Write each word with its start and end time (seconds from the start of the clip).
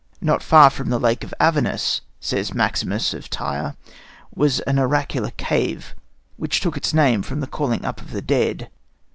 "Not 0.19 0.41
far 0.41 0.71
from 0.71 0.89
the 0.89 0.99
lake 0.99 1.23
of 1.23 1.31
Avernus," 1.39 2.01
says 2.19 2.55
Maximus 2.55 3.13
of 3.13 3.29
Tyre, 3.29 3.75
"was 4.33 4.59
an 4.61 4.79
oracular 4.79 5.29
cave, 5.37 5.93
which 6.37 6.59
took 6.59 6.75
its 6.75 6.91
name 6.91 7.21
from 7.21 7.39
the 7.39 7.45
calling 7.45 7.85
up 7.85 8.01
of 8.01 8.09
the 8.09 8.23
dead. 8.23 8.71